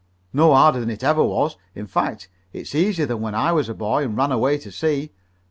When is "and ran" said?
4.01-4.31